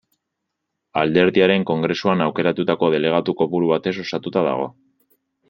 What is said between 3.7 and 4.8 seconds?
batez osatuta dago.